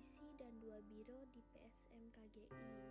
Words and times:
polisi 0.00 0.32
dan 0.40 0.56
dua 0.64 0.80
biro 0.88 1.28
di 1.28 1.44
PSM 1.52 2.08
KGI. 2.16 2.89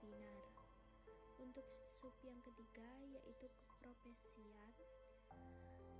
binar. 0.00 0.40
Untuk 1.40 1.64
sub 1.68 2.12
yang 2.24 2.40
ketiga 2.40 2.88
yaitu 3.12 3.48
keprofesian 3.52 4.72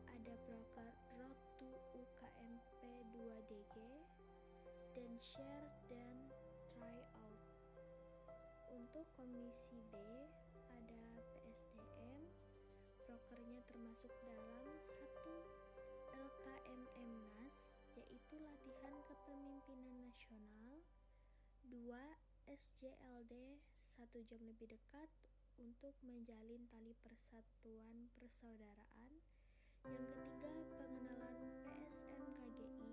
ada 0.08 0.34
broker 0.44 0.92
Road 1.16 1.38
to 1.60 1.68
UKMP 1.96 2.80
2DG 3.12 3.76
dan 4.96 5.12
share 5.20 5.68
dan 5.88 6.16
try 6.76 7.00
out. 7.24 7.44
Untuk 8.72 9.04
komisi 9.16 9.80
B 9.92 9.96
ada 10.72 11.02
PSDM, 11.36 12.20
brokernya 13.04 13.60
termasuk 13.68 14.12
dalam 14.24 14.76
satu 14.80 15.34
LKMM 16.16 17.10
NAS 17.40 17.56
yaitu 17.96 18.34
latihan 18.40 18.94
kepemimpinan 19.08 19.96
nasional, 20.04 20.84
2 21.68 22.50
SJLD 22.50 23.34
satu 24.00 24.24
jam 24.24 24.40
lebih 24.48 24.64
dekat 24.64 25.12
untuk 25.60 25.92
menjalin 26.00 26.64
tali 26.72 26.96
persatuan 27.04 28.08
persaudaraan. 28.16 29.12
Yang 29.84 30.08
ketiga, 30.16 30.56
pengenalan 30.80 31.36
PSM 31.68 32.20
KGI 32.32 32.92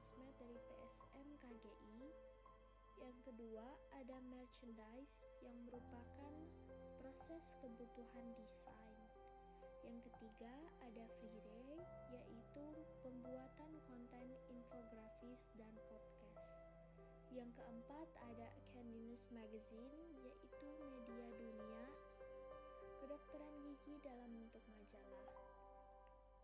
sosmed 0.00 0.32
dari 0.40 0.56
PSM 0.56 1.28
KGI. 1.44 2.08
Yang 3.04 3.18
kedua, 3.20 3.68
ada 4.00 4.16
merchandise 4.32 5.28
yang 5.44 5.52
merupakan 5.68 6.32
proses 6.96 7.44
kebutuhan 7.60 8.32
desain. 8.40 8.96
Yang 9.84 10.08
ketiga, 10.08 10.56
ada 10.88 11.04
free 11.20 11.84
yaitu 12.16 12.64
pembuatan 13.04 13.72
konten 13.84 14.26
infografis 14.48 15.52
dan 15.60 15.76
podcast. 15.92 16.56
Yang 17.28 17.60
keempat, 17.60 18.08
ada 18.32 18.48
caninus 18.72 19.28
Magazine, 19.28 20.00
yaitu 20.24 20.68
media 20.80 21.28
dunia 21.36 21.84
kedokteran 23.04 23.52
gigi 23.68 24.00
dalam 24.00 24.32
bentuk 24.32 24.64
majalah. 24.64 25.28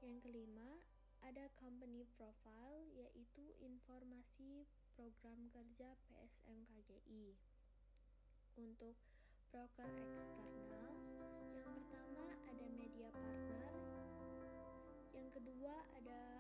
Yang 0.05 0.29
kelima, 0.29 0.77
pada 1.37 1.53
company 1.61 2.01
profile 2.17 2.81
yaitu 2.97 3.45
informasi 3.61 4.65
program 4.97 5.37
kerja 5.53 5.93
PSMKGI. 6.09 7.37
Untuk 8.57 8.97
broker 9.53 9.85
eksternal, 9.85 10.97
yang 11.53 11.69
pertama 11.77 12.25
ada 12.49 12.67
media 12.81 13.13
partner, 13.13 13.69
yang 15.13 15.29
kedua 15.29 15.77
ada 16.01 16.36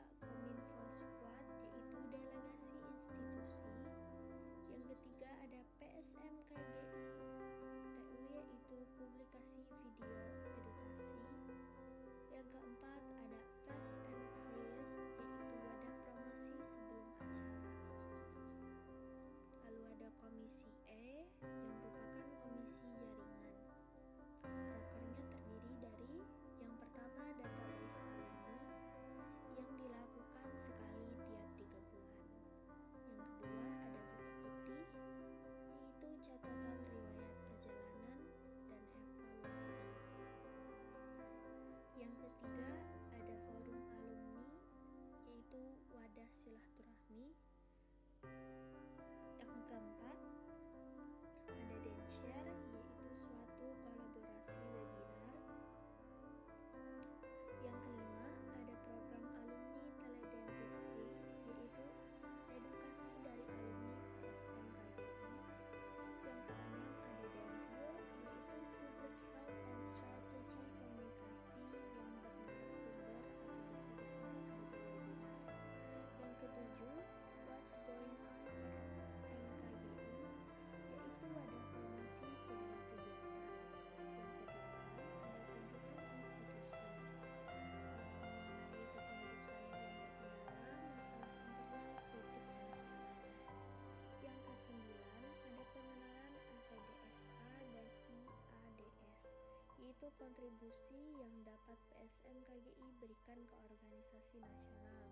bentuk 100.06 100.22
kontribusi 100.22 101.02
yang 101.18 101.34
dapat 101.42 101.74
PSM 101.90 102.38
KGI 102.46 102.94
berikan 103.02 103.42
ke 103.42 103.54
organisasi 103.58 104.38
nasional. 104.38 105.02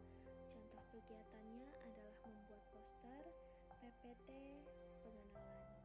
Contoh 0.55 0.83
kegiatannya 0.95 1.67
adalah 1.83 2.15
membuat 2.23 2.63
poster, 2.71 3.27
PPT, 3.83 4.31
pengenalan. 5.03 5.83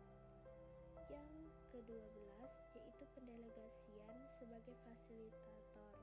Yang 1.09 1.25
ke-12 1.73 2.53
yaitu 2.77 3.03
pendelegasian 3.17 4.17
sebagai 4.29 4.77
fasilitator 4.85 5.97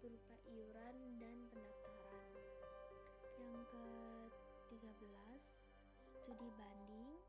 berupa 0.00 0.40
iuran 0.48 0.96
dan 1.20 1.36
pendaftaran. 1.52 2.28
Yang 3.36 3.60
ke-13 3.68 5.44
studi 6.00 6.48
banding, 6.56 7.20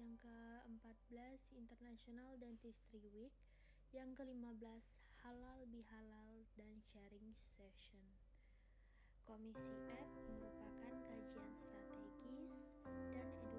yang 0.00 0.16
ke-14 0.24 1.52
International 1.52 2.32
Dentistry 2.40 3.04
Week, 3.12 3.36
yang 3.94 4.10
ke-15 4.18 4.82
halal 5.22 5.60
bihalal 5.70 6.34
dan 6.58 6.74
sharing 6.82 7.30
session. 7.38 8.02
Komisi 9.22 9.70
F 9.86 10.10
merupakan 10.34 10.94
kajian 11.06 11.52
strategis 11.62 12.74
dan 12.82 13.22
edukasi. 13.22 13.53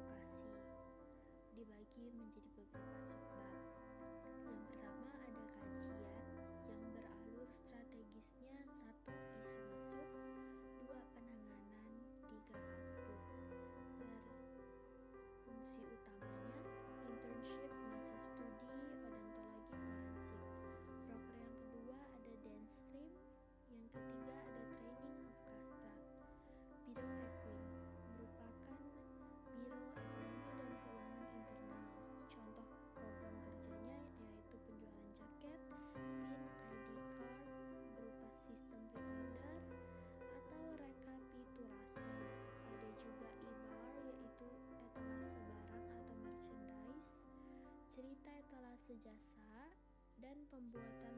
Cerita 48.06 48.30
etalase 48.38 48.94
jasa, 49.02 49.74
dan 50.22 50.38
pembuatan 50.54 51.15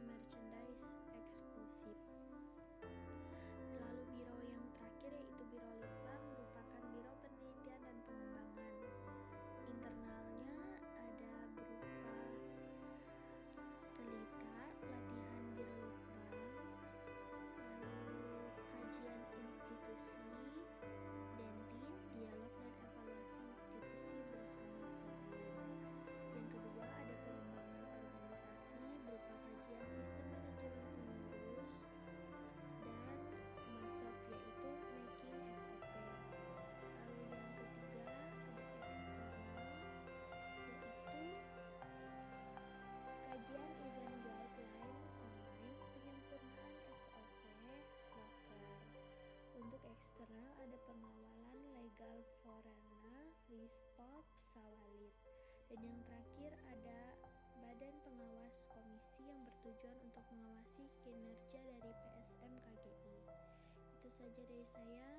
forena, 52.44 53.09
rispop, 53.52 54.23
sawalid. 54.54 55.14
Dan 55.68 55.80
yang 55.83 55.99
terakhir 56.07 56.52
ada 56.71 57.02
Badan 57.59 57.95
Pengawas 58.06 58.64
Komisi 58.71 59.28
yang 59.28 59.44
bertujuan 59.44 59.97
untuk 60.06 60.23
mengawasi 60.31 60.87
kinerja 61.04 61.59
dari 61.59 61.92
PSM 61.92 62.54
KGI. 62.64 63.16
Itu 63.99 64.09
saja 64.14 64.42
dari 64.45 64.66
saya. 64.68 65.11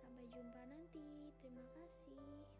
Sampai 0.00 0.24
jumpa 0.32 0.62
nanti. 0.64 1.34
Terima 1.42 1.64
kasih. 1.76 2.59